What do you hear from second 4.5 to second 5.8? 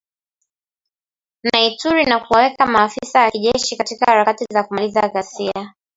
za kumaliza ghasia.